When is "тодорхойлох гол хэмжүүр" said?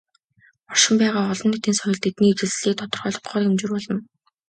2.79-3.71